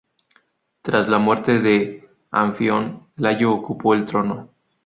[0.81, 4.49] Tras la muerte de Anfión, Layo ocupó el trono.